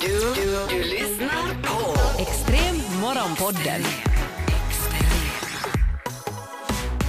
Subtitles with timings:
[0.00, 3.82] Du, du, du lyssnar på Extrem morgonpodden.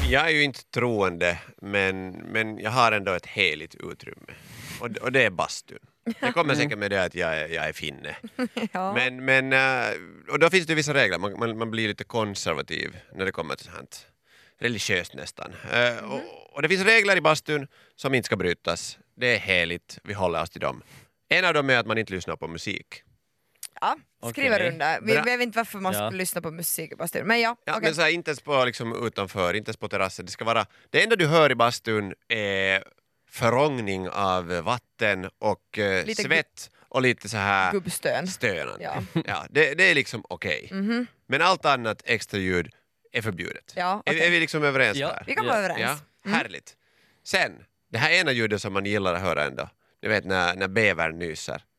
[0.09, 4.33] Jag är ju inte troende, men, men jag har ändå ett heligt utrymme.
[4.81, 5.79] Och, och det är bastun.
[6.19, 8.15] Det kommer säkert med det att jag är, jag är finne.
[8.71, 8.93] Ja.
[8.93, 9.95] Men, men, eh,
[10.31, 13.55] och då finns det vissa regler, man, man, man blir lite konservativ när det kommer
[13.55, 14.07] till sånt
[14.59, 15.53] religiöst nästan.
[15.71, 16.21] Eh, och,
[16.55, 18.97] och det finns regler i bastun som inte ska brytas.
[19.15, 20.81] Det är heligt, vi håller oss till dem.
[21.29, 23.03] En av dem är att man inte lyssnar på musik.
[23.81, 23.97] Ja,
[24.29, 24.69] skriver Okej.
[24.71, 24.99] under.
[25.01, 25.23] Vi Bra.
[25.23, 26.07] vet inte varför man Ja.
[26.07, 27.27] skulle lyssna på musik i bastun.
[27.27, 27.83] Men ja, Ja, okej.
[27.83, 30.25] men så här, inte ens på, liksom, utanför, inte ens på terrassen.
[30.25, 32.83] Det, ska vara, det enda du hör i bastun är
[33.29, 38.27] förångning av vatten och eh, svett och lite så här Gubbstön.
[38.27, 38.83] stönande.
[38.83, 39.21] Ja.
[39.25, 40.69] Ja, det, det är liksom okej.
[40.71, 41.07] Mhm.
[41.27, 42.69] Men allt annat extra ljud
[43.11, 43.73] är förbjudet.
[43.75, 44.25] Ja, är, okej.
[44.27, 45.07] är vi liksom överens Ja.
[45.07, 45.23] där?
[45.27, 45.51] Vi kan Ja.
[45.51, 46.01] vara överens.
[46.23, 46.75] Ja, härligt.
[47.23, 47.51] Sen,
[47.91, 49.69] det här ena ljudet som man gillar att höra ändå.
[50.01, 51.61] Du vet när, när bävern nyser.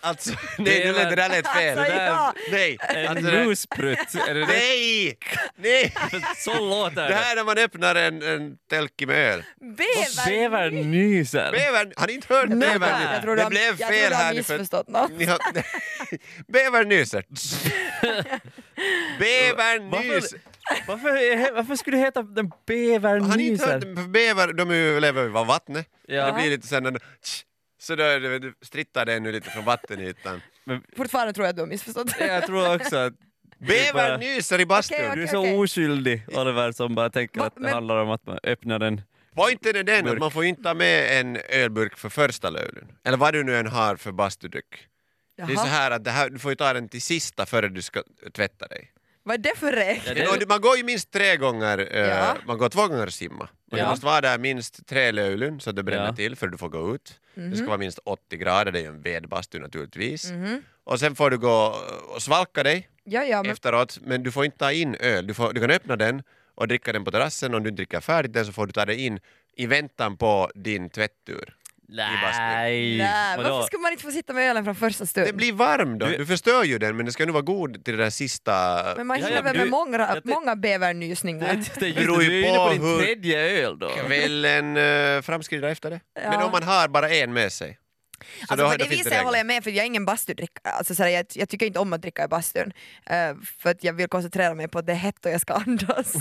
[0.00, 1.78] Alltså, nej, det, lät- det där lät fel.
[1.78, 2.34] Alltså, ja.
[2.50, 4.46] Nej, En alltså, musprutt, är det det?
[4.46, 5.18] nej,
[5.56, 5.94] nej.
[6.36, 7.14] Så låter Det det.
[7.14, 9.42] här är när man öppnar en, en tälki med öl.
[9.60, 10.26] Bäver!
[10.26, 11.52] Bävern nyser.
[11.52, 13.12] Bävern, har ni inte hört bävern?
[13.12, 14.88] Jag tror det du har- blev jag tror fel du har här nu för missförstått
[14.88, 15.10] något.
[16.48, 17.24] Bävern nyser.
[19.18, 20.38] Bävern nyser.
[20.86, 23.82] Varför, varför skulle det heta den bävern Har ni inte hört?
[23.82, 25.88] För bäver, de är ju- lever ju av vattnet.
[26.08, 26.26] Ja.
[26.26, 26.98] Det blir lite sen
[27.80, 28.04] så då
[28.62, 30.40] strittar det nu lite från vattenytan.
[30.96, 32.20] Fortfarande tror jag att du har missförstått.
[32.20, 33.12] Jag tror också att
[33.58, 34.98] Bävern nyser i bastun.
[35.00, 35.56] Okej, du är så okej.
[35.58, 39.00] oskyldig Oliver som bara tänker Va, att det men- handlar om att man öppnar den.
[39.34, 42.88] Poängen är den att man får inte ha med en ölburk för första lövlen.
[43.04, 44.86] Eller vad du nu än har för bastudryck.
[45.36, 47.68] Det är så här att det här, du får ju ta den till sista före
[47.68, 48.90] du ska tvätta dig.
[49.26, 50.16] Vad är det för regel?
[50.18, 50.38] Ja, Det...
[50.38, 52.36] det- Man går ju minst tre gånger, eh, Ja.
[52.46, 53.44] man går två gånger simma.
[53.72, 53.84] Och Ja.
[53.84, 56.12] Du måste vara där minst tre lövlen så att det bränner Ja.
[56.16, 57.20] till för du får gå ut.
[57.34, 57.56] Det Mhm.
[57.56, 60.32] ska vara minst 80 grader, det är ju en vedbastu naturligtvis.
[60.84, 61.74] Och sen får du gå
[62.14, 65.26] och svalka dig Ja, ja, men efteråt, men du får inte ta in öl.
[65.26, 66.22] Du, får, du kan öppna den
[66.54, 67.54] och dricka den på terrassen.
[67.54, 69.20] Om du inte dricker färdigt den så får du ta den in
[69.56, 71.54] i väntan på din tvättur.
[71.88, 75.26] Nej, nej, varför skulle man inte få sitta med ölen från första stund?
[75.26, 77.96] Det blir varm då, Du- förstör ju den men den ska nu vara god till
[77.96, 78.82] det där sista...
[78.96, 81.54] Men man Ja, hinner ja, väl du- med många, många bävernysningar?
[81.78, 83.88] Det, det, Beror ju på på din hur- tredje öl då.
[83.88, 86.00] Kvällen uh, framskrider efter det.
[86.22, 86.30] Ja.
[86.30, 87.78] Men om man har bara en med sig.
[88.18, 89.24] Så Alltså på det viset regler.
[89.24, 90.72] håller jag med för jag är ingen bastudrickare.
[90.74, 92.72] Alltså, såhär, jag, jag tycker inte om att dricka i bastun
[93.06, 95.54] eh, för att jag vill koncentrera mig på att det är hett och jag ska
[95.66, 96.14] andas.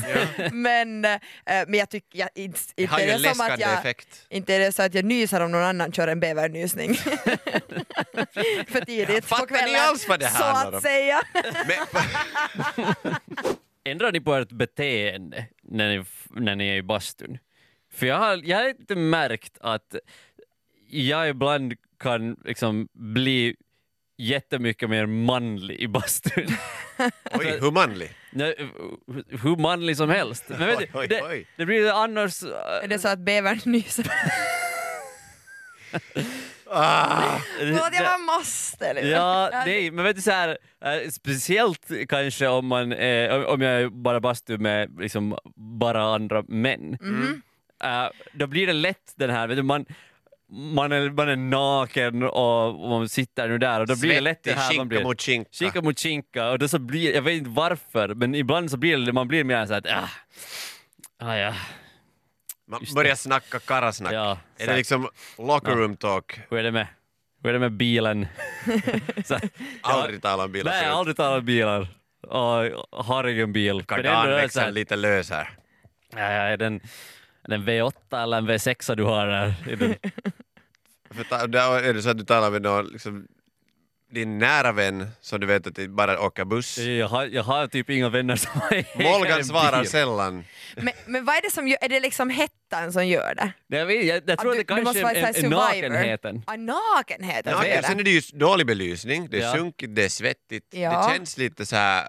[0.51, 3.59] men, eh, men jag tycker jag, inte, Det inte har ju är det som att
[3.59, 4.25] jag, effekt.
[4.29, 6.95] inte är det så att jag nyser om någon annan kör en bävernysning.
[8.67, 9.81] för tidigt på Fattar ni kvällen.
[9.81, 10.75] alls vad det så handlar om?
[10.77, 11.21] att säga.
[13.85, 17.37] Ändrar ni på ert beteende när ni, när ni är i bastun?
[17.93, 19.95] För jag har, jag har inte märkt att
[20.99, 23.55] jag ibland kan liksom bli
[24.17, 26.47] jättemycket mer manlig i bastun.
[27.31, 28.11] oj, hur manlig.
[28.31, 28.55] Nej,
[29.43, 30.43] Hur manlig som helst.
[30.47, 31.47] Men vet Oj, du, oj, det, oj.
[31.57, 32.43] det blir annars...
[32.83, 34.05] Är det så att bävern nyser?
[36.75, 38.93] Ah, Förlåt, jag bara måste.
[38.93, 39.09] liksom.
[39.11, 43.81] Ja, nej, men vet du så här, eh, speciellt kanske om man eh, om- jag
[43.81, 46.97] är bara bastu med liksom bara andra män.
[47.01, 47.41] Mhm.
[47.83, 49.85] Eh, då blir det lätt den här, vet du, man,
[50.53, 54.21] man, är, man är naken och, och man sitter nu där och då blir det
[54.21, 55.49] lätt det svettig här man blir mot skinka.
[55.53, 58.97] Skinka mot skinka och då så blir, jag vet inte varför, men ibland så blir
[58.97, 60.09] det, man blir mer såhär att ah,
[61.27, 61.53] ah, ja,
[62.67, 63.15] Man Just börjar det.
[63.15, 64.13] snacka karasnack.
[64.13, 66.39] ja, Är det liksom locker room talk?
[66.49, 66.87] hur är det med,
[67.43, 68.27] hur är det med bilen?
[69.25, 69.37] så,
[69.81, 70.93] Aldrig tala om bilar Nej, förut.
[70.95, 71.87] aldrig talat bilar.
[72.27, 73.77] Och har ingen bil.
[73.77, 75.49] Det här- Kardanväxeln lite lös här.
[76.15, 76.75] Ja, ja, är den,
[77.43, 79.53] är den V8 eller en V6 du har där?
[81.19, 83.27] Är För ta, där är det så att du talar med någon, liksom,
[84.11, 86.77] din nära vän som du vet att det bara åker buss.
[86.77, 90.43] jag, har, jag har typ inga vänner som äger Molgan svarar sällan.
[90.75, 93.77] Men, men vad är det som gör, är det liksom hettan som gör det?
[93.77, 96.43] Jag, vet, jag, jag tror du- att det du kanske är, är nakenheten.
[96.47, 98.01] Ah, nakenheten Ja, ja, sen det.
[98.01, 99.53] är det ju dålig belysning, det är Ja.
[99.53, 101.07] sunkigt, det är svettigt, Ja.
[101.07, 102.07] det känns lite så här.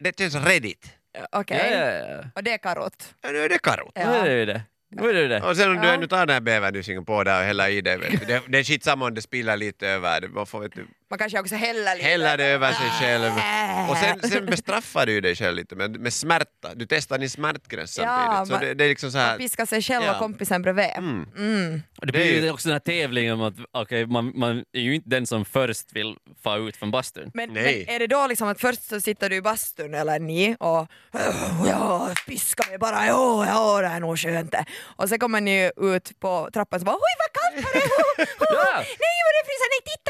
[0.00, 0.92] det känns redigt.
[1.32, 1.68] Okej.
[1.72, 2.24] Ja, ja, ja.
[2.34, 3.14] Och det är karott.
[3.22, 3.92] Ja, nu är det karot.
[3.96, 4.62] Nu är det ju det.
[4.96, 5.40] Nu är det.
[5.40, 5.94] Och sen om du Ja.
[5.94, 8.00] ännu tar den här bävernysingen på där och häller i du.
[8.26, 10.28] Det, det är skitsamma om det spiller lite över.
[10.28, 12.06] Man får, vet du, Man kanske också häller lite.
[12.08, 13.24] häller det över sig själv.
[13.38, 13.90] Äh.
[13.90, 16.74] Och sen, sen bestraffar du ju dig själv lite med, med smärta.
[16.74, 18.46] Du testar din smärtgräns Ja, samtidigt.
[18.48, 19.38] Så man- det, det är liksom så Man här...
[19.38, 20.12] piskar sig själv Ja.
[20.12, 20.90] och kompisen bredvid.
[20.96, 21.26] Mm.
[21.36, 21.82] Mm.
[22.02, 24.94] Det är blir ju också den här tävlingen om att okay, man, man är ju
[24.94, 27.30] inte den som först vill få ut från bastun.
[27.34, 27.84] Men, Nej.
[27.86, 30.86] men är det då liksom att först så sitter du i bastun eller ni och
[31.12, 34.54] "Åh, ja, piskar mig bara, ja, ja, det är nog skönt.
[34.96, 38.26] Och sen kommer ni ut på trappan och så bara oj vad kallt det, oh,
[38.50, 38.74] oh, Ja.
[39.04, 40.03] nej vad det fryser, nej titta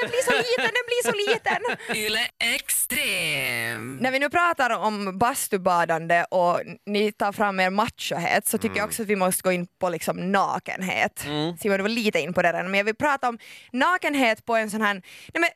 [0.00, 1.60] den blir så liten, den blir så liten!
[1.96, 3.96] Yle Extrem.
[3.96, 8.86] När vi nu pratar om bastubadande och ni tar fram er machohet så tycker jag
[8.86, 11.18] också att vi måste gå in på liksom nakenhet.
[11.60, 13.38] Simon, du var lite in på det redan, men jag vill prata om
[13.72, 15.50] nakenhet på en sån här, nej men,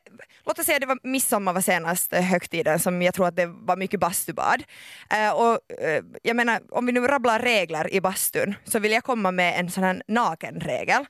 [0.45, 3.77] låt oss säga det var midsommar var senaste högtiden som jag tror att det var
[3.77, 4.63] mycket bastubad.
[5.11, 9.03] Eh, och, eh, jag menar, om vi nu rabblar regler i bastun så vill jag
[9.03, 11.05] komma med en sån här nakenregel.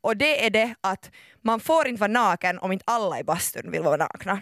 [0.00, 1.10] Och det är det att
[1.44, 4.40] man får inte vara naken om inte alla i bastun vill vara nakna.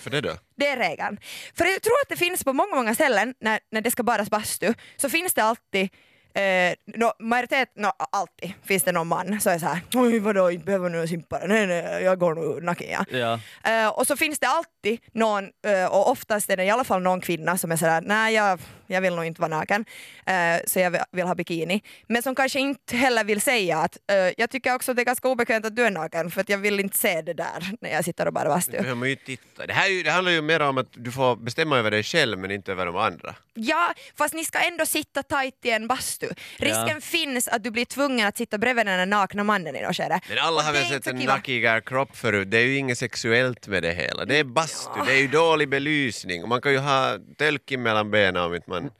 [0.00, 0.32] För det då?
[0.56, 1.18] Det är regeln.
[1.54, 4.30] För jag tror att det finns på många, många ställen när, när det ska badas
[4.30, 5.88] bastu så finns det alltid
[6.36, 10.64] Eh, no, majoritet, no, alltid finns det någon man som är såhär oj vadå inte
[10.64, 13.04] behöver nu simpa, nej nej jag går nu naken ja.
[13.18, 13.40] Ja.
[13.70, 17.02] Eh, och så finns det alltid någon, eh, och oftast är det i alla fall
[17.02, 19.84] någon kvinna som är sådär nej jag, jag vill nog inte vara naken
[20.26, 20.34] eh,
[20.66, 21.82] så jag vill, ha bikini.
[22.08, 25.04] Men som kanske inte heller vill säga att eh, jag tycker också att det är
[25.04, 27.90] ganska obekvämt att du är naken för att jag vill inte se det där när
[27.90, 28.94] jag sitter och Det bastu.
[28.94, 29.66] man ju titta.
[29.66, 32.38] Det, här ju, det handlar ju mer om att du får bestämma över dig själv
[32.38, 33.34] men inte över de andra.
[33.54, 36.28] Ja, fast ni ska ändå sitta tajt i en bastu.
[36.56, 37.00] Risken Ja.
[37.00, 40.20] finns att du blir tvungen att sitta bredvid den nakna mannen i något skede.
[40.28, 42.50] Men alla har det väl sett en nackigare kropp förut.
[42.50, 44.24] Det är ju inget sexuellt med det hela.
[44.24, 48.10] Det är bastu, det är ju dålig belysning och man kan ju ha tölk mellan
[48.10, 48.90] benen om inte man...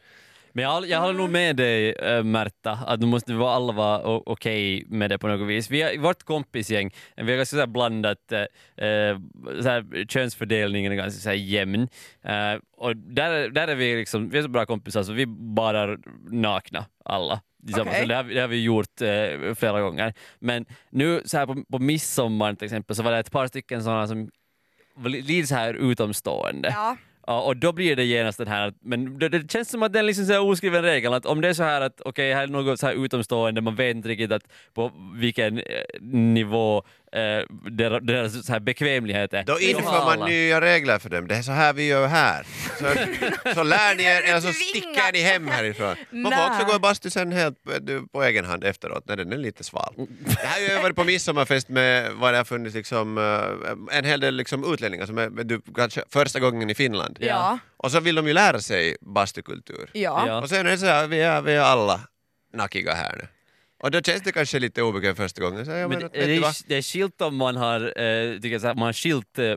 [0.56, 4.02] Men jag, jag håller nog med dig äh, Märta, att nu måste vi alla vara
[4.26, 5.70] okej med det på något vis.
[5.70, 8.44] Vi har, vårt kompisgäng, vi har ganska så här blandat, äh,
[9.62, 11.88] så här, könsfördelningen är ganska så här jämn.
[12.22, 15.98] Äh, och där, där är vi liksom, vi är så bra kompisar så vi badar
[16.30, 17.40] nakna alla.
[17.70, 20.14] Så Det, har, vi- det har vi gjort äh, flera gånger.
[20.38, 23.82] Men nu så här på, på midsommar till exempel så var det ett par stycken
[23.82, 24.30] sådana som
[25.06, 26.68] lite så här utomstående.
[26.68, 26.96] Ja.
[27.26, 29.98] Ja, och då blir det genast den här, men det, det känns som att det
[29.98, 32.46] är liksom så oskriven regel att om det är så här att okej, här är
[32.46, 34.42] något så här utomstående, man vet inte riktigt att
[34.74, 35.64] på vilken eh,
[36.00, 36.82] nivå
[37.70, 39.42] deras, deras så här bekvämlighet är.
[39.44, 41.28] Då inför man nya regler för dem.
[41.28, 42.46] Det är så här vi gör här.
[42.78, 42.84] Så,
[43.54, 45.96] så lär ni er, eller så sticker ni hem härifrån.
[46.10, 49.16] Man får också gå i bastu sen helt på- du, på egen hand efteråt när
[49.16, 49.94] den är lite sval.
[49.96, 54.04] Det här har ju varit på midsommarfest med vad det har funnits liksom, eh, en
[54.04, 57.16] hel del liksom utlänningar som är du, kanske första gången i Finland.
[57.20, 57.58] Ja.
[57.76, 59.90] Och så vill de ju lära sig bastukultur.
[59.92, 60.24] Ja.
[60.26, 60.42] Ja.
[60.42, 62.00] Och sen är det så här, vi är, vi är alla
[62.54, 63.26] nackiga här nu.
[63.84, 65.64] Och då känns det kanske lite obekvämt första gången.
[65.64, 68.60] Så jag Men menar, det, är, det är skilt om man har, eh, tycker jag,
[68.60, 69.54] så här, man har skilt eh,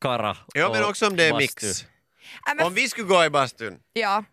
[0.00, 1.66] kara Ja men också om det är bastu.
[1.66, 1.82] mix.
[1.82, 4.24] Äh, men, Om vi skulle gå i bastun, ja.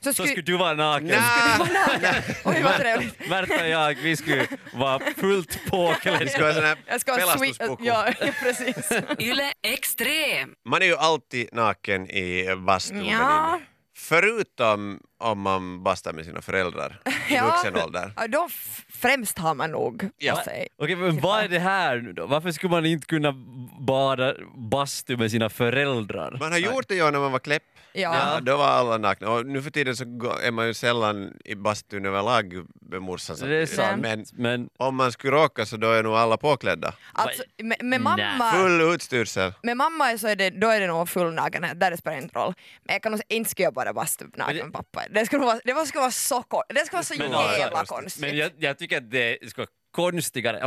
[0.00, 0.28] Så Så skulle...
[0.28, 1.06] skulle du vara naken.
[1.06, 2.22] Nä.
[2.44, 3.28] Oj vad trevligt.
[3.28, 6.28] Märta och jag, vi skulle vara fullt Vi påklädda.
[6.28, 7.76] ska ha sån här Jag ska ha.
[7.80, 8.92] Ja, precis.
[9.18, 10.54] Yle Extrem.
[10.68, 13.04] Man är ju alltid naken i bastun.
[13.06, 13.50] Ja.
[13.50, 17.44] men Förutom om man bastar med sina föräldrar i Ja.
[17.46, 18.12] vuxen ålder.
[18.16, 18.48] Ja, då
[18.92, 20.42] främst har man nog Ja.
[20.44, 20.68] sig.
[20.76, 22.26] Okej, men vad är det här nu då?
[22.26, 23.32] Varför skulle man inte kunna
[23.80, 26.36] bada bastu med sina föräldrar?
[26.40, 27.62] Man har gjort det ju när man var kläpp.
[27.96, 28.34] Ja.
[28.34, 29.30] Ja, då var alla nakna.
[29.30, 30.04] Och nu för tiden så
[30.42, 32.54] är man ju sällan i bastun överlag
[32.90, 33.36] med morsan.
[33.40, 34.02] Det är sant.
[34.02, 36.94] Men Men om man skulle råka så då är nog alla påklädda.
[37.12, 38.52] Alltså, med, med mamma...
[38.52, 39.52] Full utstyrsel.
[39.62, 42.38] Med mamma så är det, då är det nog full nakenhet, där det spelar inte
[42.38, 42.54] roll.
[42.84, 45.02] Men jag kan nog inte skulle jag bara bastu naken med pappa.
[45.10, 48.20] Det skulle vara, det skulle vara så, det skulle vara så Men jävla konstigt.
[48.20, 50.58] Men jag, jag tycker att det ska vara konstigare.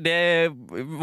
[0.00, 0.50] Det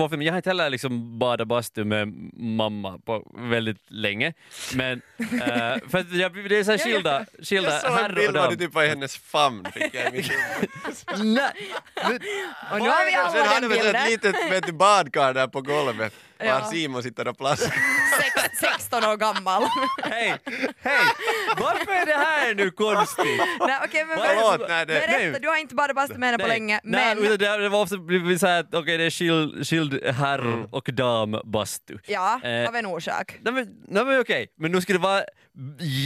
[0.09, 2.07] men jag har inte heller liksom badat bastu med
[2.37, 4.33] mamma på väldigt länge.
[4.75, 8.09] Men eh, för att jag, det är så här skilda, skilda Jag såg en herr
[8.09, 8.51] och bild var dam.
[8.57, 9.65] det typ var i hennes famn.
[9.73, 10.31] Fick jag i huvud.
[11.23, 11.51] Nej,
[11.95, 12.19] men-
[12.71, 14.07] och nu har vi Och sen alla hade den vi ett bilden.
[14.51, 16.13] litet badkar där på golvet.
[16.39, 16.65] Var Ja.
[16.71, 17.73] Simon sitter och plaskar.
[18.35, 19.63] Sex, 16 år gammal.
[20.03, 20.35] Hej,
[20.81, 20.99] hej!
[21.57, 23.41] Varför är det här nu konstigt?
[23.59, 25.39] nej, okej, men Förlåt, berätta, nej, det- berätta, nej.
[25.41, 27.97] du har inte bara bastu med henne på länge, nej, men det, det var ofta
[27.97, 30.65] blivit så här att okej det är skild, skild herr Mm.
[30.71, 31.97] och dam bastu.
[32.07, 33.37] ja, Eh, av en orsak.
[33.41, 35.23] Nej men, nej, men okej, men nu skulle det vara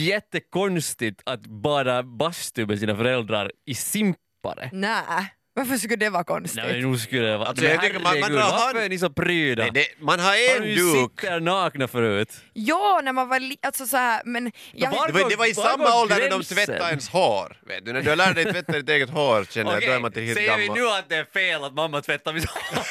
[0.08, 4.70] jättekonstigt att bada bastu med sina föräldrar i simpare.
[4.74, 6.63] Nej, varför skulle det vara konstigt?
[6.63, 7.48] Nej men nu skulle det vara...
[7.50, 9.63] Alltså, jag tycker man- man drar varför är ni så pryda?
[9.63, 11.12] Nej, det, man har Har en du duk.
[11.22, 12.33] sitter nakna förut?
[12.53, 15.45] Ja, när man var li- alltså så här, men jag, var- Det var, det var
[15.50, 17.57] i Var samma ålder när de tvättade ens hår.
[17.67, 20.12] Vet du, när du lär dig tvätta ditt eget hår känner jag, då är man
[20.12, 20.81] till helt säger vi gammal.
[20.83, 22.86] nu att det är fel att mamma tvättar mitt hår?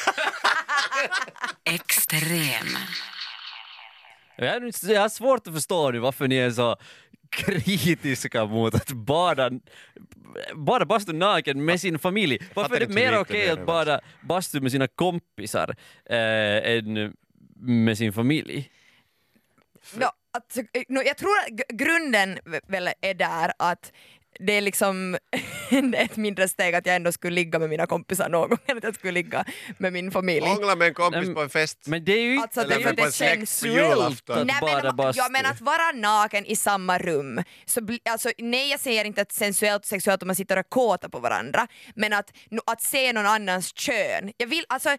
[1.73, 2.67] Extrem.
[4.37, 6.77] Jag har, jag har svårt att förstå nu varför ni är så
[7.37, 9.51] kritiska mot att bada,
[10.55, 12.39] bada bastu naken med sin familj.
[12.53, 15.75] Varför är det mer okej att bada bastu med sina kompisar
[16.05, 16.17] eh,
[16.77, 17.13] än
[17.55, 18.69] med sin familj?
[19.95, 23.93] no, alltså, no, jag tror att grunden väl är där att
[24.39, 25.17] det är liksom
[25.97, 28.83] ett mindre steg att jag ändå skulle ligga med mina kompisar någon gång än att
[28.83, 29.45] jag skulle ligga
[29.77, 30.45] med min familj.
[30.47, 31.79] Hångla med en kompis på en fest.
[31.87, 34.39] Men det är ju Alltså, det är för på en det släkt känns på julafton.
[34.39, 35.19] att Nej, bada men, bastu.
[35.21, 37.43] ja, men att vara naken i samma rum.
[37.65, 41.09] Så, bli- alltså, nej, jag säger inte att sensuellt sexuellt om man sitter och kåtar
[41.09, 44.31] på varandra, men att, no- att se någon annans kön.
[44.37, 44.97] Jag vill, alltså, jag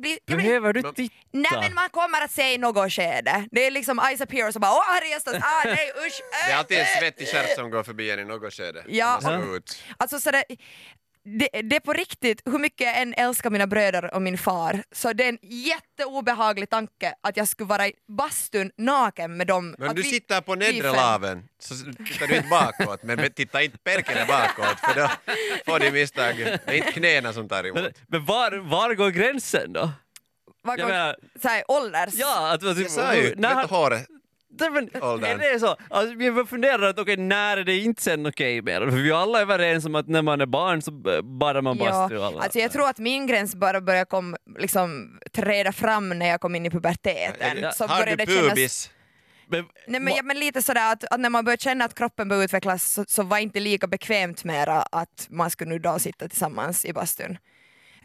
[0.00, 1.14] blir, jag blir, Behöver du titta?
[1.32, 3.48] nej men man kommer att se i något skede.
[3.50, 6.20] Det är liksom Eyes appear och så bara åh här är ah nej usch.
[6.46, 6.98] Det är äh, alltid en äh.
[7.00, 8.84] svettig stjärt som går förbi en i något skede.
[8.88, 9.82] Ja, och- ut.
[9.96, 14.22] Alltså så det, det, är på riktigt, hur mycket jag än älskar mina bröder och
[14.22, 19.36] min far, så det är en jätteobehaglig tanke att jag skulle vara i bastun naken
[19.36, 19.74] med dem.
[19.78, 23.62] Men att du vi- sitter på nedre laven så tittar du inte bakåt, men titta
[23.62, 25.08] inte perkele bakåt för då
[25.66, 26.36] får du misstag.
[26.36, 27.92] Det är inte knäna som tar Men, emot.
[28.08, 29.90] men var, var går gränsen då?
[30.62, 32.14] Vad Jag går- menar- så här, ålders?
[32.14, 34.06] Ja, att, Jag sa ju, när, vet du håret?
[35.02, 35.40] Åldern.
[35.40, 35.76] är det så?
[35.90, 38.80] Alltså, jag funderar att okej, när är det inte sen okej mer?
[38.80, 40.90] För vi alla är överens om att när man är barn så
[41.22, 42.16] badar man bastu.
[42.16, 42.40] och alla.
[42.42, 46.54] alltså jag tror att min gräns bara började kom, liksom, träda fram när jag kom
[46.54, 47.58] in i puberteten.
[47.62, 48.90] Ja, Så Har du kännas- pubis?
[49.48, 52.28] Men, Nej, men, ja, men lite sådär att, att när man började känna att kroppen
[52.28, 56.28] började utvecklas så, så var inte lika bekvämt mera att man skulle nu då sitta
[56.28, 57.38] tillsammans i bastun.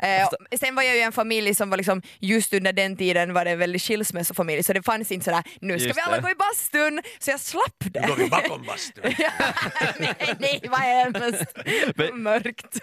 [0.01, 3.33] Eh, och sen var jag ju en familj som var liksom, just under den tiden
[3.33, 6.15] var det en väldigt skilsmässofamilj så det fanns inte sådär nu ska Just vi alla
[6.15, 6.21] det.
[6.21, 8.07] gå i bastun så jag slapp det.
[8.07, 9.03] Går vi bakom bastun?
[9.99, 11.57] nej, nej vad hemskt.
[11.95, 12.79] Men- Mörkt.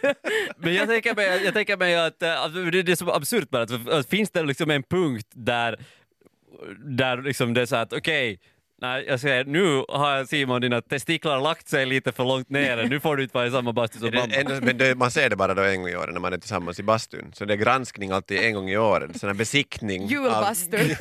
[0.56, 3.50] Men jag tänker mig, jag tänker mig att äh, alltså, det det är så absurt
[3.50, 5.76] bara, att, att finns det liksom en punkt där,
[6.84, 8.40] där liksom det är så att okej,
[8.80, 13.00] nej, jag säger, nu har Simon dina testiklar lagt sig lite för långt ner, nu
[13.00, 14.34] får du inte vara i samma bastu som mamma.
[14.34, 16.38] ändå, men det, man ser det bara då en gång i året när man är
[16.38, 17.30] tillsammans i bastun.
[17.34, 20.02] Så det är granskning alltid en gång i året, sån här besiktning.
[20.04, 20.80] av- Julbastun.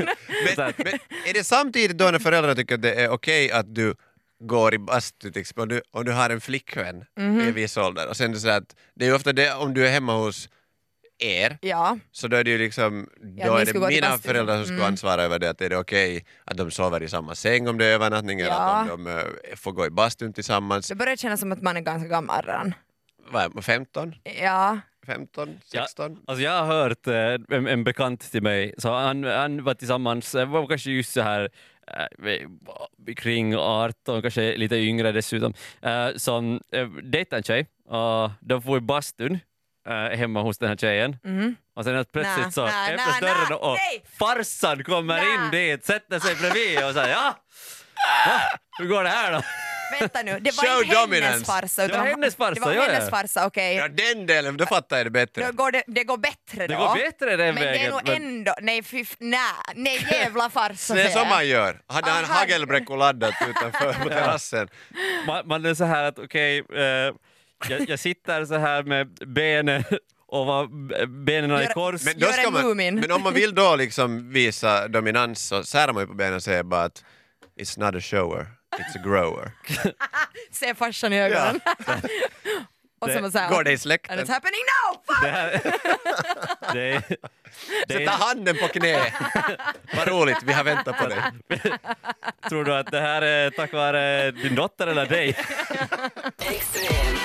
[0.57, 0.93] men, men
[1.27, 3.95] är det samtidigt då när föräldrarna tycker att det är okej att du
[4.43, 7.41] går i bastu, till exempel, om du, om du har en flickvän Mhm.
[7.41, 9.53] i en viss ålder och sen är det så att det är ju ofta det
[9.53, 10.49] om du är hemma hos
[11.19, 11.97] er ja.
[12.11, 14.63] så då är det ju liksom, Ja, då ni är skulle det mina föräldrar som
[14.65, 14.87] skulle Mm.
[14.91, 17.85] ansvara över det, att är det okej att de sover i samma säng om det
[17.85, 18.55] är övernattning eller Ja.
[18.75, 20.87] att om de eh, får gå i bastun tillsammans.
[20.87, 22.73] Det börjar kännas som att man är ganska gammal redan.
[23.31, 24.15] Vad är man, 15?
[24.41, 24.79] Ja.
[25.05, 25.49] 15?
[25.71, 26.19] Ja, 16?
[26.27, 30.35] Alltså jag har hört eh, en, en bekant till mig, så han, han var tillsammans,
[30.35, 31.49] eh, var kanske just så här
[32.27, 38.61] eh, kring 18, kanske lite yngre dessutom, eh, som eh, dejtade en tjej och de
[38.61, 39.39] får i bastun
[39.87, 41.17] eh, hemma hos den här tjejen.
[41.23, 41.55] Mhm.
[41.75, 44.03] Och sen plötsligt Nä, så nä, öppnas nä, dörren och nej.
[44.19, 45.25] farsan kommer Nä.
[45.45, 47.35] in dit, sätter sig bredvid och säger ja,
[48.27, 48.41] Va?
[48.79, 49.41] hur går det här då?
[49.99, 51.45] Vänta nu, det var Show inte hennes dominance.
[51.45, 51.81] farsa.
[51.81, 52.91] Det var utan- hennes farsa, Det var ja, ja.
[52.93, 53.75] hennes farsa, okej.
[53.75, 55.45] Ja den delen, då fattar jag det bättre.
[55.45, 56.73] Då går det, det går bättre då.
[56.73, 57.91] Det går bättre den men det är vägen.
[57.91, 59.39] nog men- ändå, nej fy, nej,
[59.75, 61.81] nej jävla farsa Det är så man gör.
[61.87, 64.67] Hade han hagelbräckor laddat utanför på terrassen.
[65.27, 67.13] man, man är så här att okej, eh,
[67.69, 69.83] jag, jag sitter så här med benen
[70.27, 70.67] och var,
[71.23, 72.05] benen i kors.
[72.05, 76.03] Men, då ska man, men om man vill då liksom visa dominans så särar man
[76.03, 77.03] ju på benen och säger bara att
[77.59, 78.47] it's not a shower,
[78.77, 79.51] it's a grower.
[80.51, 81.59] Se farsan i ögonen.
[82.99, 84.19] och så Det- man säger, Går det i and släkten?
[84.19, 85.01] it's happening now!
[85.07, 85.23] Fuck!
[85.23, 85.51] Det, här,
[86.73, 87.17] det, är-
[87.87, 89.13] det, Sätta är- handen på knä.
[89.95, 91.21] Vad roligt, vi har väntat på dig.
[92.49, 95.29] tror du att det här är tack vare din dotter eller dig?
[96.39, 97.15] Extrem.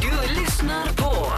[0.00, 1.32] Du lyssnar på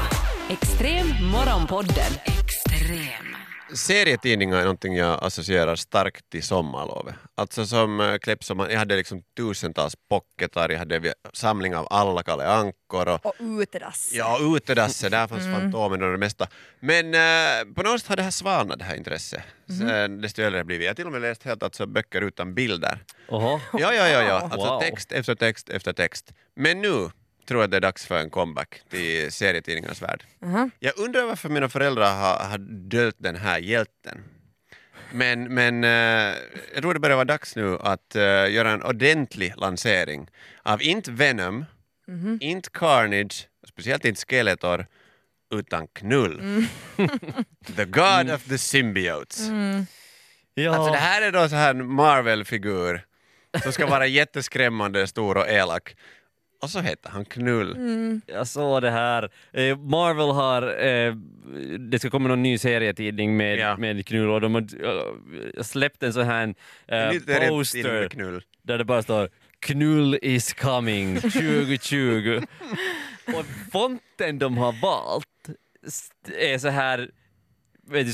[0.52, 2.12] Extrem morgonpodden.
[2.24, 3.33] Extrem.
[3.74, 7.14] Serietidningar är någonting jag associerar starkt till sommarlovet.
[7.34, 12.46] Alltså som äh, Klepsoman, jag hade liksom tusentals pocketar, jag hade samling av alla Kalle
[12.48, 14.10] Ankor och Och utedass.
[14.14, 16.46] Ja, utedasset, där fanns Fantomen och det mesta.
[16.80, 19.42] Men eh, på något sätt har det här svalnat det här intresset.
[19.80, 20.20] Mm.
[20.20, 20.84] Desto äldre jag blivit.
[20.84, 22.98] Jag har till och med läst helt alltså böcker utan bilder.
[23.28, 23.60] Oho.
[23.72, 24.40] Ja, ja, ja, ja.
[24.52, 24.80] Alltså Wow.
[24.80, 26.32] text efter text efter text.
[26.56, 27.10] Men nu
[27.46, 30.24] tror jag det är dags för en comeback till serietidningarnas värld.
[30.38, 30.70] Mhm.
[30.78, 32.58] Jag undrar varför mina föräldrar har, har
[32.88, 34.24] dölt den här hjälten.
[35.10, 36.36] Men, men eh,
[36.74, 40.30] jag tror det börjar vara dags nu att eh, göra en ordentlig lansering
[40.62, 41.64] av inte Venom,
[42.40, 44.86] inte Carnage, speciellt inte Skeletor,
[45.54, 46.66] utan Knull.
[47.76, 49.48] the God of the Symbiotes.
[50.54, 50.74] Ja.
[50.74, 53.04] Alltså det här är då så här en Marvel-figur
[53.62, 55.96] som ska vara jätteskrämmande, stor och elak.
[56.64, 57.76] Och så heter han Knull.
[58.26, 59.30] Jag såg det här.
[59.52, 61.14] Eh, Marvel har, eh,
[61.78, 63.76] det ska komma någon ny serietidning med, Ja.
[63.76, 66.54] med knull och de har eh, släppt en sån här
[66.86, 69.28] eh, poster där det bara står
[69.60, 72.42] Knull is coming 2020.
[73.26, 75.26] och fonten de har valt
[76.38, 77.10] är så här,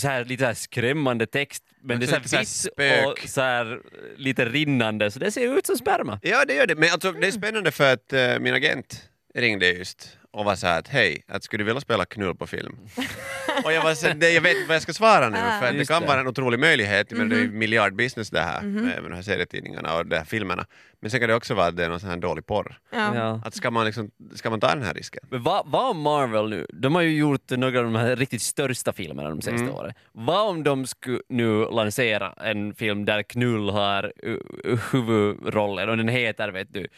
[0.00, 2.36] så här lite så här skrämmande text men Men det är så här lite så
[2.36, 3.06] här vitt spök.
[3.06, 3.80] och så här
[4.16, 6.20] lite rinnande så det ser ut som sperma.
[6.22, 6.74] Ja, det gör det.
[6.74, 10.66] Men alltså, det är spännande för att eh, min agent ringde just och var så
[10.66, 12.76] här att hej, att skulle du vilja spela knull på film?
[13.64, 15.60] och jag var så "Nej, jag vet inte vad jag ska svara nu Ah.
[15.60, 16.08] för att det kan det.
[16.08, 17.52] vara en otrolig möjlighet, men det är Mhm.
[17.52, 20.66] ju miljardbusiness det här med de här serietidningarna och de här filmerna.
[21.00, 22.78] Men sen kan det också vara att det är någon sån här dålig porr.
[22.92, 23.14] Ja.
[23.16, 23.40] Ja.
[23.44, 25.22] Att ska man, liksom, ska man ta den här risken?
[25.30, 28.42] Men vad, vad om Marvel nu, de har ju gjort några av de här riktigt
[28.42, 29.74] största filmerna de senaste Mm.
[29.76, 29.92] åren.
[30.12, 35.96] Vad om de skulle nu lansera en film där Knull har uh, uh, huvudrollen och
[35.96, 36.88] den heter, vet du,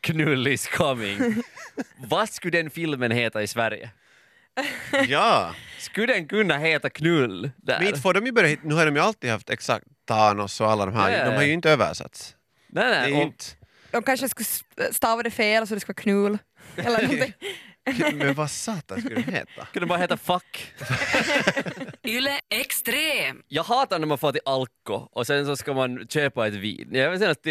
[0.00, 1.42] Knull is coming.
[1.96, 3.90] vad skulle den filmen heta i Sverige?
[5.08, 5.54] ja!
[5.78, 7.78] Skulle den kunna heta Knull där?
[7.78, 10.60] Men inte får de ju börja hit, nu har de ju alltid haft exakt Thanos
[10.60, 11.54] och alla de här, Ja, ja, de har ju ja.
[11.54, 12.36] inte översatts.
[12.68, 13.12] nej, Det är nej.
[13.14, 13.44] och, inte...
[13.90, 16.38] De kanske skulle stava det fel så det ska vara knull.
[16.76, 17.32] Eller någonting.
[18.14, 19.66] Men vad satan skulle de heta?
[19.72, 20.72] kunde bara heta Fuck.
[22.06, 23.42] Yle Extrem.
[23.48, 26.88] Jag hatar när man får till Alko och sen så ska man köpa ett vin.
[26.92, 27.42] Jag vet senast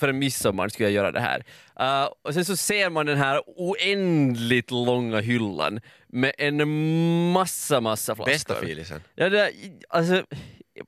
[0.00, 1.44] för en midsommar skulle jag göra det här.
[1.80, 6.68] Uh, och sen så ser man den här oändligt långa hyllan med en
[7.32, 8.32] massa, massa flaskor.
[8.32, 9.00] Bästa filisen.
[9.14, 9.52] Ja, det,
[9.88, 10.24] alltså,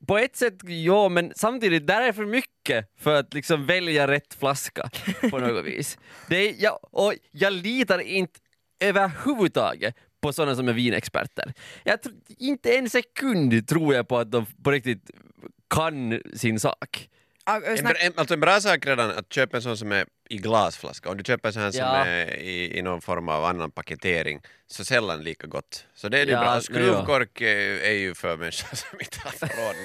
[0.07, 4.33] på ett sätt ja, men samtidigt där är för mycket för att liksom välja rätt
[4.39, 4.89] flaska
[5.31, 5.97] på något vis.
[6.27, 8.39] Det är, jag, och jag litar inte
[8.79, 11.53] överhuvudtaget på sådana som är vinexperter.
[11.83, 15.11] Jag tr- inte en sekund tror jag på att de på riktigt
[15.69, 17.09] kan sin sak.
[17.47, 20.05] En, snack- bra- en, alltså en bra sak redan att köpa en sån som är
[20.29, 21.09] i glasflaska.
[21.09, 22.05] Om du köper en sån här som Ja.
[22.05, 25.85] är i, i någon form av annan paketering så sällan lika gott.
[25.95, 26.61] Så det är det Ja, bra.
[26.61, 29.75] Skruvkork är, ju för människor som inte har råd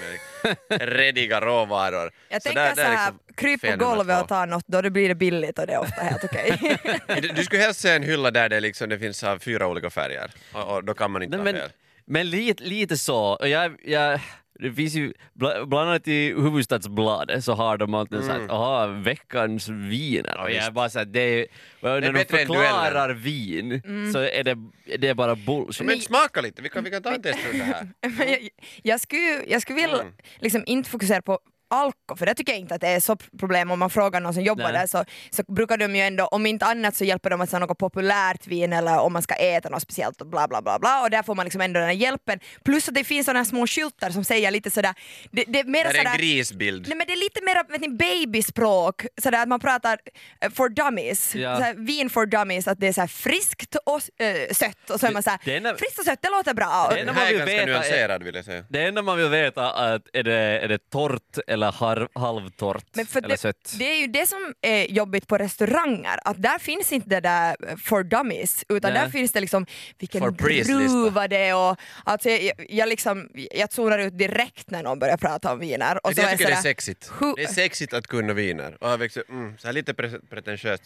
[0.71, 2.11] med rediga råvaror.
[2.29, 4.91] Jag Så tänker där- så här, liksom kryp på golvet och ta något, då det
[4.91, 6.79] blir det billigt och det är ofta helt okej.
[7.23, 9.91] Du, du skulle helst se en hylla där det, liksom, det finns av fyra olika
[9.91, 11.71] färger och, och då kan man inte Nej, ha men fel.
[12.05, 13.19] men lite, lite så.
[13.19, 14.21] Och Jag, jag,
[14.61, 19.69] det finns ju, bla- bland annat i Hufvudstadsbladet så har de alltid sagt aha, veckans
[19.69, 20.41] viner.
[20.41, 21.47] och jag är bara så här, det är,
[21.81, 23.83] när de bättre än förklarar vin
[24.13, 24.57] så är det,
[24.99, 25.87] det är bara bullshit.
[25.87, 27.89] Men smaka lite, vi kan, vi kan ta en testrunda här.
[28.19, 28.49] Men jag,
[28.83, 30.13] jag skulle, jag skulle vilja Mm.
[30.41, 31.39] liksom inte fokusera på
[31.73, 34.35] alko, för det tycker jag inte att det är så problem om man frågar någon
[34.35, 34.73] som jobbar Nej.
[34.73, 37.61] där så, så brukar de ju ändå, om inte annat så hjälper de att säga
[37.61, 41.03] något populärt vin eller om man ska äta något speciellt och bla bla bla bla
[41.03, 42.41] och där får man liksom ändå den här hjälpen.
[42.65, 44.95] Plus att det finns sådana här små skyltar som säger lite sådär,
[45.31, 46.89] det, det är mer Det är en sådär grisbild.
[46.89, 49.99] Nej men det är lite mer vet ni, babyspråk, sådär att man pratar
[50.41, 51.57] eh, for dummies, Ja.
[51.57, 55.11] såhär, vin for dummies, att det är såhär friskt och äh, sött och så är
[55.13, 56.87] man såhär, Det enda- friskt och sött det låter bra.
[56.91, 58.65] Det Den enda här är ganska veta är- vill jag säga.
[58.69, 62.85] Det enda man vill veta är att är det, är det torrt eller har, halvtorrt
[62.93, 63.75] Men för eller det, sött.
[63.79, 67.77] det är ju det som är jobbigt på restauranger, att där finns inte det där
[67.77, 69.03] for dummies, utan Nej.
[69.03, 69.67] där finns det liksom
[69.99, 74.99] vilken druva det är och alltså jag, jag, liksom, jag zonar ut direkt när någon
[74.99, 75.97] börjar prata om viner.
[76.07, 77.11] Och Men så jag tycker det är sådär, sexigt.
[77.11, 78.77] Hu- Det är sexigt att kunna viner.
[78.81, 80.83] Och jag växer, mm, så här lite pre- pretentiöst.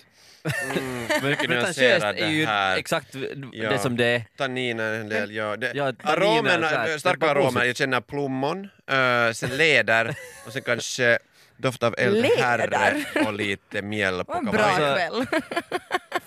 [0.77, 2.77] Mm, mycket Pretentiöst är ju det här.
[2.77, 3.15] exakt
[3.53, 3.71] Ja.
[3.71, 4.23] det som det är.
[4.37, 5.57] Tanniner en del, ja.
[5.57, 10.15] Det, Ja, aromerna, det är starka aromer, jag känner plommon, uh, sen läder
[10.47, 11.19] och sen kanske
[11.57, 13.07] doft av eldherre Läder?
[13.27, 15.27] och lite mjäll på Vad en bra kväll.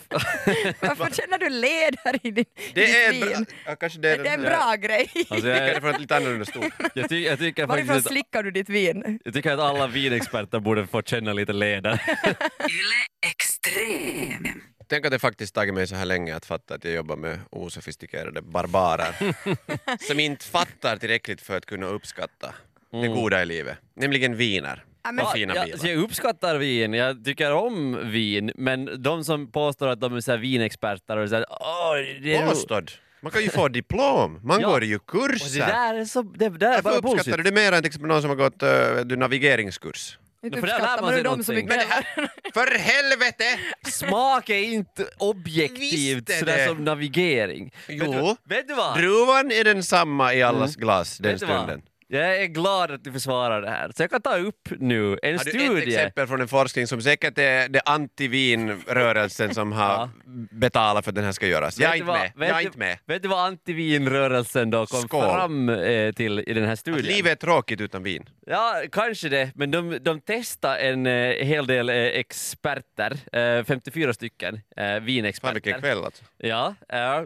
[0.81, 3.45] Varför känner du leder i din, Det är vin?
[3.65, 5.09] bra, kanske det är, Det är en bra grej.
[5.29, 6.65] Alltså, Jag är från ett lite annorlunda stol.
[6.93, 9.19] jag, ty, jag, tycker Varifrån faktiskt att, slickar du ditt vin?
[9.25, 12.01] jag tycker att alla vinexperter borde få känna lite leder.
[12.69, 14.61] Yle Extrem.
[14.89, 17.39] Tänk att det faktiskt tagit mig så här länge att fatta att jag jobbar med
[17.49, 19.15] osofistikerade barbarer
[20.07, 22.53] som inte fattar tillräckligt för att kunna uppskatta
[22.91, 24.83] det goda i livet, nämligen viner.
[25.03, 25.87] Ja, men- fina Ja, bilar.
[25.87, 30.31] jag uppskattar vin, jag tycker om vin, men de som påstår att de är så
[30.31, 32.91] här vinexperter och så här, Åh, det är ro-" Påstådd!
[33.21, 34.69] Man kan ju få diplom, man Ja.
[34.69, 35.59] går ju och det kurser.
[35.59, 37.37] där är, så, det där är Varför bara uppskattar bullshit.
[37.37, 40.17] du det mer än till exempel någon som har gått uh, du, navigeringskurs?
[40.45, 41.55] Inte för där lär uppskattar man man sig dem så någonting.
[41.55, 42.31] mycket Men heller.
[42.53, 43.59] För helvete!
[43.91, 47.73] Smak är inte objektivt är sådär som navigering.
[47.87, 48.11] Jo.
[48.11, 48.97] Vet du, vet du vad?
[48.97, 51.81] Druvan är densamma i allas glas den stunden.
[52.11, 53.91] Jag är glad att du försvarar det här.
[53.95, 55.95] Så jag kan ta upp nu en Har du ett studie.
[55.95, 60.09] exempel från en forskning som säkert är det anti-vinrörelsen som har Ja.
[60.51, 61.79] betalat för att den här ska göras?
[61.79, 62.49] Jag är inte vad- med.
[62.49, 62.97] Jag är inte med.
[63.05, 65.23] Vet du vad antivinrörelsen då kom Skål.
[65.23, 67.05] fram eh, till i den här Att studien?
[67.05, 68.29] livet är tråkigt utan vin.
[68.45, 73.17] Ja, kanske det, men de, de testade en eh, hel del eh, experter,
[73.59, 75.53] eh, 54 stycken eh, Fan vinexperter.
[75.53, 76.23] vilken kväll alltså.
[76.37, 77.21] Ja, eh,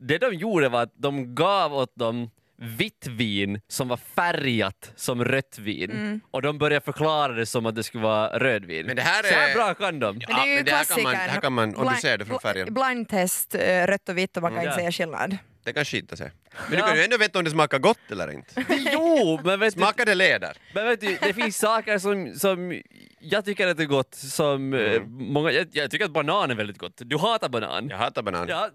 [0.00, 5.24] det de gjorde var att de gav åt dem vitt vin som var färgat som
[5.24, 8.86] rött vin och de började förklara det som att det skulle vara rödvin.
[8.86, 10.16] Men det här Så här är- bra kan de.
[10.18, 12.00] Men det är ju men det här kan man- här kan man- om du Blind-
[12.00, 12.74] ser det från färgen.
[12.74, 14.70] Blindtest, eh, rött och vitt och man kan Ja.
[14.70, 15.36] inte säga skillnad.
[15.64, 16.30] Det kan skita sig.
[16.70, 16.84] Men Ja.
[16.84, 18.64] du kan ju ändå veta om det smakar gott eller inte.
[18.92, 20.56] Jo, men vet, du, Smakar det leder?
[20.74, 22.82] men vet du, det finns saker som, som
[23.20, 25.02] jag tycker att det är gott som eh, Mm.
[25.32, 26.92] många, jag, jag tycker att banan är väldigt gott.
[26.96, 27.88] Du hatar banan.
[27.88, 28.46] Jag hatar banan.
[28.48, 28.70] Ja,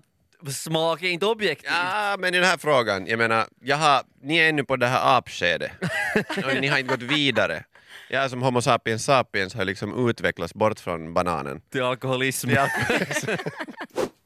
[0.52, 1.72] smak är inte objektiv.
[1.72, 4.88] Ja, men i den här frågan, jag menar, jag har, ni är ännu på det
[4.88, 5.72] här apskedet.
[6.38, 7.64] och ni har inte gått vidare.
[8.10, 11.62] Jag som Homo sapiens sapiens har liksom utvecklats bort från bananen.
[11.72, 12.50] Till alkoholism.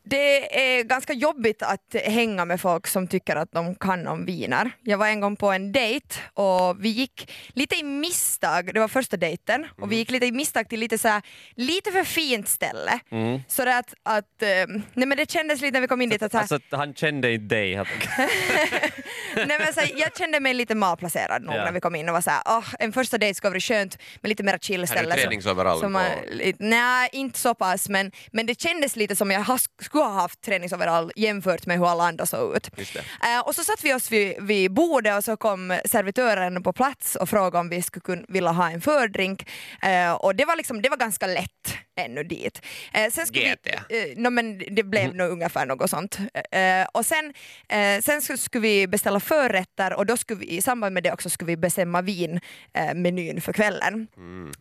[0.09, 4.71] Det är ganska jobbigt att hänga med folk som tycker att de kan om viner.
[4.83, 8.87] Jag var en gång på en dejt och vi gick lite i misstag, det var
[8.87, 11.21] första dejten, och vi gick lite i misstag till lite så här,
[11.55, 12.99] lite för fint ställe.
[13.11, 13.39] Mm.
[13.47, 14.47] Så det att, att eh,
[14.93, 16.93] nej men det kändes lite när vi kom in dit att så här, Alltså han
[16.93, 17.75] kände inte dig.
[19.35, 21.65] nej men så här, jag kände mig lite malplacerad nog Ja.
[21.65, 24.29] när vi kom in och var såhär, oh, en första dejt ska vara skönt med
[24.29, 25.15] lite mer chill Här är ställe.
[25.15, 25.89] så- träningsoverall som på.
[25.99, 30.13] man- lite- Nej, inte så pass, men, men det kändes lite som jag has- skulle
[30.13, 32.69] ha haft träningsoverall jämfört med hur alla andra såg ut.
[33.23, 37.15] Eh, och så satt vi oss vid, vid bordet och så kom servitören på plats
[37.15, 39.49] och frågade om vi skulle kun, vilja ha en fördrink.
[39.81, 42.61] Eh, och det var, liksom, det var ganska lätt ännu dit.
[42.93, 43.69] Eh, sen skulle GT.
[43.89, 46.17] Vi, eh, no, men det blev nog ungefär något sånt.
[46.51, 47.33] Eh, och sen,
[47.69, 51.29] eh, sen skulle, vi beställa förrätter och då skulle vi, i samband med det också
[51.29, 54.07] skulle vi bestämma vinmenyn eh, för kvällen.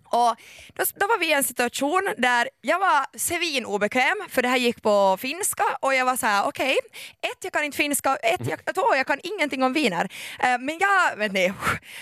[0.05, 0.37] Och
[0.75, 4.57] då, då var vi i en situation där jag var svin obekväm för det här
[4.57, 6.77] gick på finska och jag var så här: okej,
[7.21, 10.09] ett jag kan inte finska, ett, jag, två jag kan ingenting om viner.
[10.39, 11.53] Eh, men jag, vet ni,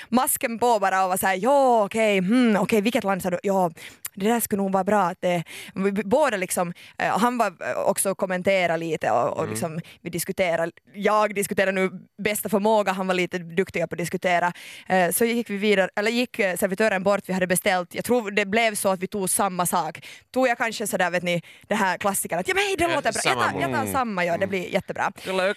[0.09, 3.39] masken på bara och var så här: ja okej, hmm, okej vilket land sa du?
[3.43, 3.71] Ja,
[4.15, 7.47] det där skulle nog vara bra att det, vi- vi båda liksom, eh, han var
[7.47, 11.91] eh, också kommentera lite och, och liksom, vi diskuterade, jag diskuterade nu
[12.23, 14.53] bästa förmåga, han var lite duktig på att diskutera.
[14.89, 18.31] Eh, så gick vi vidare, eller gick eh, servitören bort, vi hade beställt, jag tror
[18.31, 20.07] det blev så att vi tog samma sak.
[20.33, 23.13] Tog jag kanske sådär vet ni, det här klassikern att ja men hej, det låter
[23.13, 25.13] bra, jag tar, jag tar samma, ja det blir jättebra.
[25.25, 25.55] Kyllä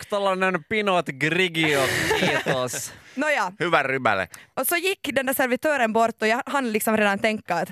[0.69, 1.79] pinot grigio
[2.19, 2.93] kiitos.
[3.15, 7.55] Nåja, Hyvä och så gick den där servitören bort och jag hann liksom redan tänka
[7.55, 7.69] att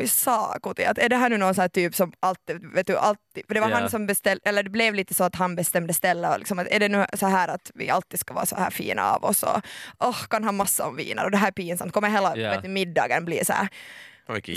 [0.00, 2.96] Oj sakuti, att är det här nu någon sån här typ som alltid, vet du,
[2.96, 3.76] alltid, för det var Ja.
[3.76, 6.80] han som beställde, eller det blev lite så att han bestämde ställe liksom att är
[6.80, 9.60] det nu så här att vi alltid ska vara så här fina av oss och
[9.98, 12.50] oh, kan ha massa om viner och det här är pinsamt, kommer hela Ja.
[12.50, 13.68] vet du, middagen bli så här.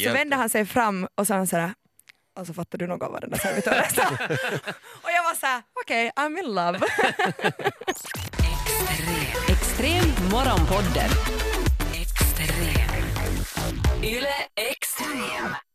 [0.08, 1.74] Så vände han sig fram och sa han så här
[2.40, 4.04] och så fattar du något av vad den där servitören sa.
[5.04, 6.80] och jag var så här, okej, I'm in love.
[9.50, 11.10] Extrem morgonpodden.
[14.02, 15.60] Yle Extreme.